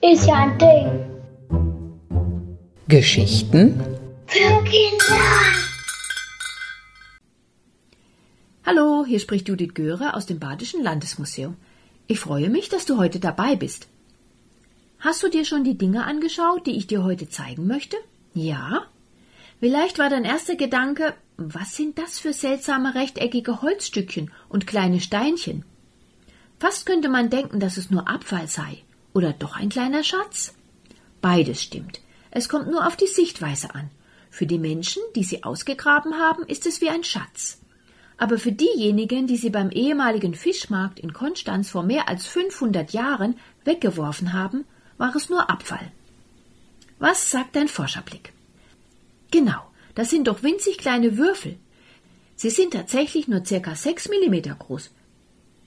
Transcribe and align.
Ist 0.00 0.26
ja 0.28 0.34
ein 0.34 0.58
Ding. 0.58 0.86
Geschichten 2.86 3.80
Für 4.26 4.62
Kinder. 4.62 5.18
Hallo, 8.64 9.04
hier 9.04 9.18
spricht 9.18 9.48
Judith 9.48 9.74
Göre 9.74 10.14
aus 10.14 10.26
dem 10.26 10.38
Badischen 10.38 10.84
Landesmuseum. 10.84 11.56
Ich 12.06 12.20
freue 12.20 12.48
mich, 12.48 12.68
dass 12.68 12.86
du 12.86 12.96
heute 12.96 13.18
dabei 13.18 13.56
bist. 13.56 13.88
Hast 15.00 15.20
du 15.24 15.28
dir 15.28 15.44
schon 15.44 15.64
die 15.64 15.76
Dinge 15.76 16.04
angeschaut, 16.04 16.64
die 16.64 16.76
ich 16.76 16.86
dir 16.86 17.02
heute 17.02 17.28
zeigen 17.28 17.66
möchte? 17.66 17.96
Ja? 18.34 18.84
Vielleicht 19.58 19.98
war 19.98 20.10
dein 20.10 20.24
erster 20.24 20.54
Gedanke, 20.54 21.14
was 21.40 21.76
sind 21.76 21.98
das 21.98 22.18
für 22.18 22.32
seltsame 22.32 22.96
rechteckige 22.96 23.62
Holzstückchen 23.62 24.32
und 24.48 24.66
kleine 24.66 25.00
Steinchen? 25.00 25.64
Fast 26.58 26.84
könnte 26.84 27.08
man 27.08 27.30
denken, 27.30 27.60
dass 27.60 27.76
es 27.76 27.90
nur 27.90 28.08
Abfall 28.08 28.48
sei 28.48 28.82
oder 29.14 29.32
doch 29.32 29.54
ein 29.56 29.68
kleiner 29.68 30.02
Schatz. 30.02 30.54
Beides 31.20 31.62
stimmt. 31.62 32.00
Es 32.32 32.48
kommt 32.48 32.68
nur 32.68 32.84
auf 32.84 32.96
die 32.96 33.06
Sichtweise 33.06 33.72
an. 33.72 33.88
Für 34.30 34.46
die 34.46 34.58
Menschen, 34.58 35.00
die 35.14 35.22
sie 35.22 35.44
ausgegraben 35.44 36.14
haben, 36.14 36.42
ist 36.42 36.66
es 36.66 36.80
wie 36.80 36.90
ein 36.90 37.04
Schatz. 37.04 37.60
Aber 38.16 38.38
für 38.38 38.52
diejenigen, 38.52 39.28
die 39.28 39.36
sie 39.36 39.50
beim 39.50 39.70
ehemaligen 39.70 40.34
Fischmarkt 40.34 40.98
in 40.98 41.12
Konstanz 41.12 41.70
vor 41.70 41.84
mehr 41.84 42.08
als 42.08 42.26
500 42.26 42.92
Jahren 42.92 43.38
weggeworfen 43.64 44.32
haben, 44.32 44.64
war 44.96 45.14
es 45.14 45.30
nur 45.30 45.48
Abfall. 45.48 45.92
Was 46.98 47.30
sagt 47.30 47.54
dein 47.54 47.68
Forscherblick? 47.68 48.32
Genau, 49.30 49.67
das 49.98 50.10
sind 50.10 50.28
doch 50.28 50.44
winzig 50.44 50.78
kleine 50.78 51.18
Würfel. 51.18 51.58
Sie 52.36 52.50
sind 52.50 52.72
tatsächlich 52.72 53.26
nur 53.26 53.44
circa 53.44 53.74
6 53.74 54.10
Millimeter 54.10 54.54
groß. 54.54 54.92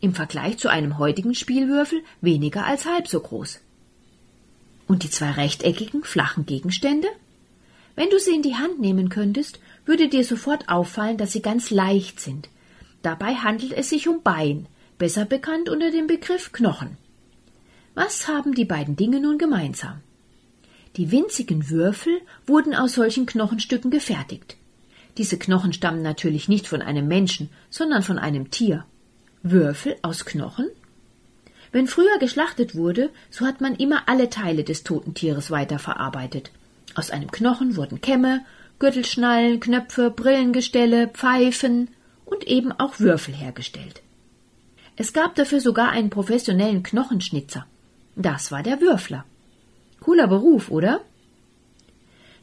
Im 0.00 0.14
Vergleich 0.14 0.56
zu 0.56 0.70
einem 0.70 0.96
heutigen 0.96 1.34
Spielwürfel 1.34 2.02
weniger 2.22 2.64
als 2.64 2.86
halb 2.86 3.06
so 3.06 3.20
groß. 3.20 3.60
Und 4.86 5.02
die 5.02 5.10
zwei 5.10 5.32
rechteckigen, 5.32 6.04
flachen 6.04 6.46
Gegenstände? 6.46 7.08
Wenn 7.96 8.08
du 8.08 8.18
sie 8.18 8.34
in 8.34 8.40
die 8.40 8.54
Hand 8.54 8.80
nehmen 8.80 9.10
könntest, 9.10 9.60
würde 9.84 10.08
dir 10.08 10.24
sofort 10.24 10.70
auffallen, 10.70 11.18
dass 11.18 11.32
sie 11.32 11.42
ganz 11.42 11.68
leicht 11.68 12.18
sind. 12.18 12.48
Dabei 13.02 13.34
handelt 13.34 13.74
es 13.74 13.90
sich 13.90 14.08
um 14.08 14.22
Bein, 14.22 14.68
besser 14.96 15.26
bekannt 15.26 15.68
unter 15.68 15.90
dem 15.90 16.06
Begriff 16.06 16.50
Knochen. 16.50 16.96
Was 17.92 18.26
haben 18.26 18.54
die 18.54 18.64
beiden 18.64 18.96
Dinge 18.96 19.20
nun 19.20 19.36
gemeinsam? 19.36 20.00
Die 20.96 21.10
winzigen 21.10 21.70
Würfel 21.70 22.20
wurden 22.46 22.74
aus 22.74 22.94
solchen 22.94 23.26
Knochenstücken 23.26 23.90
gefertigt. 23.90 24.56
Diese 25.18 25.38
Knochen 25.38 25.72
stammen 25.72 26.02
natürlich 26.02 26.48
nicht 26.48 26.68
von 26.68 26.82
einem 26.82 27.08
Menschen, 27.08 27.48
sondern 27.70 28.02
von 28.02 28.18
einem 28.18 28.50
Tier. 28.50 28.84
Würfel 29.42 29.96
aus 30.02 30.24
Knochen? 30.24 30.68
Wenn 31.72 31.88
früher 31.88 32.18
geschlachtet 32.20 32.76
wurde, 32.76 33.10
so 33.30 33.44
hat 33.44 33.60
man 33.60 33.74
immer 33.74 34.08
alle 34.08 34.30
Teile 34.30 34.62
des 34.62 34.84
toten 34.84 35.14
Tieres 35.14 35.50
weiterverarbeitet. 35.50 36.52
Aus 36.94 37.10
einem 37.10 37.30
Knochen 37.30 37.76
wurden 37.76 38.00
Kämme, 38.00 38.44
Gürtelschnallen, 38.78 39.58
Knöpfe, 39.58 40.10
Brillengestelle, 40.10 41.08
Pfeifen 41.08 41.90
und 42.24 42.44
eben 42.44 42.70
auch 42.70 43.00
Würfel 43.00 43.34
hergestellt. 43.34 44.02
Es 44.96 45.12
gab 45.12 45.34
dafür 45.34 45.60
sogar 45.60 45.90
einen 45.90 46.10
professionellen 46.10 46.84
Knochenschnitzer. 46.84 47.66
Das 48.14 48.52
war 48.52 48.62
der 48.62 48.80
Würfler. 48.80 49.24
Cooler 50.04 50.26
Beruf, 50.26 50.70
oder? 50.70 51.00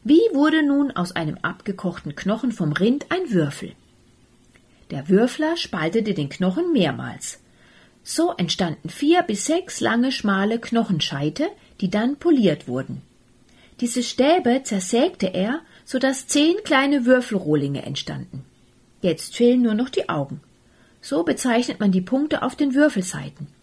Wie 0.03 0.23
wurde 0.33 0.65
nun 0.65 0.89
aus 0.89 1.15
einem 1.15 1.37
abgekochten 1.43 2.15
Knochen 2.15 2.51
vom 2.51 2.71
Rind 2.71 3.05
ein 3.09 3.29
Würfel? 3.29 3.73
Der 4.89 5.09
Würfler 5.09 5.55
spaltete 5.57 6.15
den 6.15 6.29
Knochen 6.29 6.73
mehrmals. 6.73 7.39
So 8.03 8.33
entstanden 8.35 8.89
vier 8.89 9.21
bis 9.21 9.45
sechs 9.45 9.79
lange 9.79 10.11
schmale 10.11 10.57
Knochenscheite, 10.57 11.49
die 11.81 11.91
dann 11.91 12.15
poliert 12.15 12.67
wurden. 12.67 13.03
Diese 13.79 14.01
Stäbe 14.01 14.63
zersägte 14.63 15.27
er, 15.27 15.59
so 15.85 15.99
dass 15.99 16.25
zehn 16.25 16.55
kleine 16.63 17.05
Würfelrohlinge 17.05 17.83
entstanden. 17.83 18.43
Jetzt 19.03 19.35
fehlen 19.35 19.61
nur 19.61 19.75
noch 19.75 19.89
die 19.89 20.09
Augen. 20.09 20.41
So 20.99 21.21
bezeichnet 21.21 21.79
man 21.79 21.91
die 21.91 22.01
Punkte 22.01 22.41
auf 22.41 22.55
den 22.55 22.73
Würfelseiten. 22.73 23.60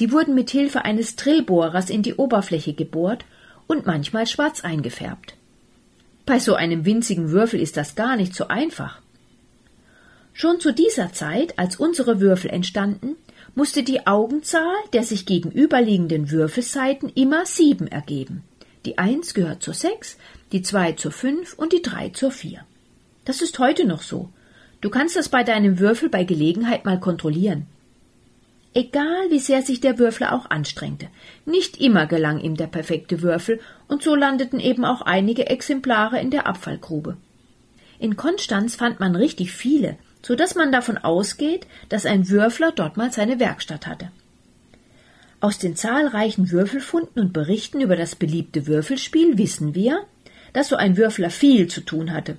Sie 0.00 0.12
wurden 0.12 0.34
mit 0.34 0.48
Hilfe 0.48 0.86
eines 0.86 1.14
Drehbohrers 1.16 1.90
in 1.90 2.02
die 2.02 2.14
Oberfläche 2.14 2.72
gebohrt 2.72 3.26
und 3.66 3.84
manchmal 3.84 4.26
schwarz 4.26 4.64
eingefärbt. 4.64 5.34
Bei 6.24 6.38
so 6.38 6.54
einem 6.54 6.86
winzigen 6.86 7.32
Würfel 7.32 7.60
ist 7.60 7.76
das 7.76 7.96
gar 7.96 8.16
nicht 8.16 8.34
so 8.34 8.48
einfach. 8.48 9.02
Schon 10.32 10.58
zu 10.58 10.72
dieser 10.72 11.12
Zeit, 11.12 11.58
als 11.58 11.76
unsere 11.76 12.18
Würfel 12.18 12.50
entstanden, 12.50 13.16
musste 13.54 13.82
die 13.82 14.06
Augenzahl 14.06 14.72
der 14.94 15.02
sich 15.02 15.26
gegenüberliegenden 15.26 16.30
Würfelseiten 16.30 17.10
immer 17.14 17.44
sieben 17.44 17.86
ergeben. 17.86 18.42
Die 18.86 18.96
eins 18.96 19.34
gehört 19.34 19.62
zur 19.62 19.74
sechs, 19.74 20.16
die 20.50 20.62
zwei 20.62 20.92
zur 20.92 21.12
fünf 21.12 21.52
und 21.58 21.74
die 21.74 21.82
drei 21.82 22.08
zur 22.08 22.30
vier. 22.30 22.64
Das 23.26 23.42
ist 23.42 23.58
heute 23.58 23.86
noch 23.86 24.00
so. 24.00 24.30
Du 24.80 24.88
kannst 24.88 25.16
das 25.16 25.28
bei 25.28 25.44
deinem 25.44 25.78
Würfel 25.78 26.08
bei 26.08 26.24
Gelegenheit 26.24 26.86
mal 26.86 26.98
kontrollieren. 26.98 27.66
Egal 28.72 29.30
wie 29.30 29.40
sehr 29.40 29.62
sich 29.62 29.80
der 29.80 29.98
Würfler 29.98 30.32
auch 30.32 30.48
anstrengte, 30.48 31.08
nicht 31.44 31.80
immer 31.80 32.06
gelang 32.06 32.38
ihm 32.38 32.56
der 32.56 32.68
perfekte 32.68 33.20
Würfel, 33.20 33.60
und 33.88 34.04
so 34.04 34.14
landeten 34.14 34.60
eben 34.60 34.84
auch 34.84 35.02
einige 35.02 35.48
Exemplare 35.48 36.20
in 36.20 36.30
der 36.30 36.46
Abfallgrube. 36.46 37.16
In 37.98 38.16
Konstanz 38.16 38.76
fand 38.76 39.00
man 39.00 39.16
richtig 39.16 39.50
viele, 39.50 39.96
so 40.22 40.36
dass 40.36 40.54
man 40.54 40.70
davon 40.70 40.98
ausgeht, 40.98 41.66
dass 41.88 42.06
ein 42.06 42.28
Würfler 42.28 42.70
dort 42.70 42.96
mal 42.96 43.12
seine 43.12 43.40
Werkstatt 43.40 43.88
hatte. 43.88 44.12
Aus 45.40 45.58
den 45.58 45.74
zahlreichen 45.74 46.50
Würfelfunden 46.52 47.20
und 47.20 47.32
Berichten 47.32 47.80
über 47.80 47.96
das 47.96 48.14
beliebte 48.14 48.68
Würfelspiel 48.68 49.36
wissen 49.36 49.74
wir, 49.74 50.04
dass 50.52 50.68
so 50.68 50.76
ein 50.76 50.96
Würfler 50.96 51.30
viel 51.30 51.66
zu 51.66 51.80
tun 51.80 52.12
hatte. 52.12 52.36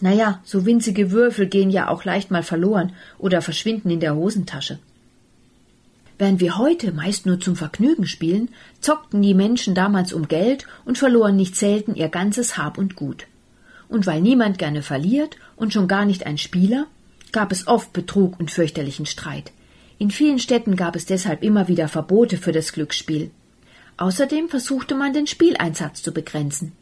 Naja, 0.00 0.40
so 0.44 0.64
winzige 0.64 1.10
Würfel 1.10 1.46
gehen 1.48 1.70
ja 1.70 1.88
auch 1.88 2.04
leicht 2.04 2.30
mal 2.30 2.42
verloren 2.42 2.92
oder 3.18 3.42
verschwinden 3.42 3.90
in 3.90 4.00
der 4.00 4.14
Hosentasche. 4.14 4.78
Während 6.16 6.40
wir 6.40 6.58
heute 6.58 6.92
meist 6.92 7.26
nur 7.26 7.40
zum 7.40 7.56
Vergnügen 7.56 8.06
spielen, 8.06 8.48
zockten 8.80 9.20
die 9.20 9.34
Menschen 9.34 9.74
damals 9.74 10.12
um 10.12 10.28
Geld 10.28 10.66
und 10.84 10.98
verloren 10.98 11.36
nicht 11.36 11.56
selten 11.56 11.94
ihr 11.96 12.08
ganzes 12.08 12.56
Hab 12.56 12.78
und 12.78 12.94
Gut. 12.94 13.26
Und 13.88 14.06
weil 14.06 14.20
niemand 14.20 14.58
gerne 14.58 14.82
verliert 14.82 15.36
und 15.56 15.72
schon 15.72 15.88
gar 15.88 16.04
nicht 16.04 16.26
ein 16.26 16.38
Spieler, 16.38 16.86
gab 17.32 17.50
es 17.50 17.66
oft 17.66 17.92
Betrug 17.92 18.38
und 18.38 18.50
fürchterlichen 18.50 19.06
Streit. 19.06 19.52
In 19.98 20.10
vielen 20.10 20.38
Städten 20.38 20.76
gab 20.76 20.96
es 20.96 21.04
deshalb 21.04 21.42
immer 21.42 21.66
wieder 21.66 21.88
Verbote 21.88 22.36
für 22.36 22.52
das 22.52 22.72
Glücksspiel. 22.72 23.30
Außerdem 23.96 24.48
versuchte 24.48 24.94
man 24.94 25.12
den 25.12 25.26
Spieleinsatz 25.26 26.02
zu 26.02 26.12
begrenzen. 26.12 26.72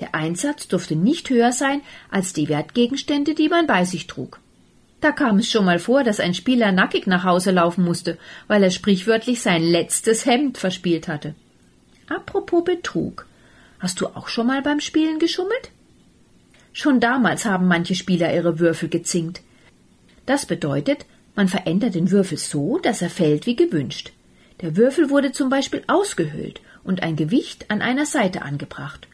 Der 0.00 0.14
Einsatz 0.14 0.68
durfte 0.68 0.96
nicht 0.96 1.30
höher 1.30 1.52
sein 1.52 1.80
als 2.10 2.32
die 2.32 2.48
Wertgegenstände, 2.48 3.34
die 3.34 3.48
man 3.48 3.66
bei 3.66 3.84
sich 3.84 4.06
trug. 4.06 4.40
Da 5.04 5.12
kam 5.12 5.36
es 5.36 5.50
schon 5.50 5.66
mal 5.66 5.78
vor, 5.78 6.02
dass 6.02 6.18
ein 6.18 6.32
Spieler 6.32 6.72
nackig 6.72 7.06
nach 7.06 7.24
Hause 7.24 7.50
laufen 7.50 7.84
musste, 7.84 8.16
weil 8.46 8.62
er 8.62 8.70
sprichwörtlich 8.70 9.42
sein 9.42 9.62
letztes 9.62 10.24
Hemd 10.24 10.56
verspielt 10.56 11.08
hatte. 11.08 11.34
Apropos 12.08 12.64
Betrug. 12.64 13.26
Hast 13.78 14.00
du 14.00 14.06
auch 14.06 14.28
schon 14.28 14.46
mal 14.46 14.62
beim 14.62 14.80
Spielen 14.80 15.18
geschummelt? 15.18 15.72
Schon 16.72 17.00
damals 17.00 17.44
haben 17.44 17.68
manche 17.68 17.94
Spieler 17.94 18.34
ihre 18.34 18.58
Würfel 18.58 18.88
gezinkt. 18.88 19.42
Das 20.24 20.46
bedeutet, 20.46 21.04
man 21.36 21.48
verändert 21.48 21.94
den 21.94 22.10
Würfel 22.10 22.38
so, 22.38 22.78
dass 22.78 23.02
er 23.02 23.10
fällt 23.10 23.44
wie 23.44 23.56
gewünscht. 23.56 24.12
Der 24.62 24.78
Würfel 24.78 25.10
wurde 25.10 25.32
zum 25.32 25.50
Beispiel 25.50 25.84
ausgehöhlt 25.86 26.62
und 26.82 27.02
ein 27.02 27.16
Gewicht 27.16 27.70
an 27.70 27.82
einer 27.82 28.06
Seite 28.06 28.40
angebracht. 28.40 29.06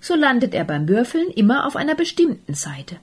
So 0.00 0.16
landet 0.16 0.54
er 0.54 0.64
beim 0.64 0.88
Würfeln 0.88 1.28
immer 1.28 1.68
auf 1.68 1.76
einer 1.76 1.94
bestimmten 1.94 2.54
Seite. 2.54 2.96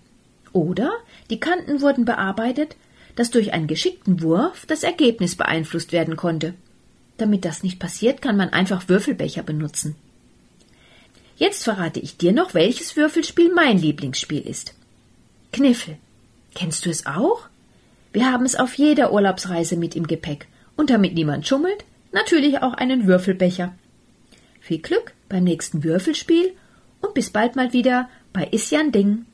Oder 0.54 0.94
die 1.30 1.40
Kanten 1.40 1.82
wurden 1.82 2.06
bearbeitet, 2.06 2.78
dass 3.16 3.32
durch 3.32 3.54
einen 3.54 3.68
geschickten 3.68 4.22
Wurf 4.22 4.66
das 4.66 4.84
Ergebnis 4.84 5.36
beeinflusst 5.36 5.92
werden 5.92 6.16
konnte. 6.16 6.54
Damit 7.18 7.46
das 7.46 7.64
nicht 7.64 7.80
passiert, 7.80 8.22
kann 8.22 8.38
man 8.38 8.50
einfach 8.50 8.88
Würfelbecher 8.88 9.44
benutzen. 9.44 9.96
Jetzt 11.36 11.64
verrate 11.64 12.00
ich 12.00 12.18
dir 12.18 12.32
noch, 12.32 12.54
welches 12.54 12.96
Würfelspiel 12.96 13.52
mein 13.54 13.78
Lieblingsspiel 13.78 14.42
ist. 14.48 14.74
Kniffel. 15.52 15.98
Kennst 16.56 16.86
du 16.86 16.90
es 16.90 17.06
auch? 17.06 17.48
Wir 18.12 18.32
haben 18.32 18.46
es 18.46 18.56
auf 18.56 18.76
jeder 18.76 19.12
Urlaubsreise 19.12 19.76
mit 19.76 19.96
im 19.96 20.06
Gepäck 20.06 20.48
und 20.76 20.90
damit 20.90 21.16
niemand 21.16 21.48
schummelt, 21.48 21.84
natürlich 22.12 22.62
auch 22.62 22.74
einen 22.74 23.08
Würfelbecher. 23.08 23.74
Viel 24.62 24.80
Glück 24.80 25.14
beim 25.30 25.44
nächsten 25.44 25.84
Würfelspiel 25.84 26.54
und 27.02 27.14
bis 27.16 27.32
bald 27.32 27.56
mal 27.56 27.74
wieder 27.74 28.10
bei 28.32 28.48
Isjan 28.52 28.92
Ding. 28.92 29.26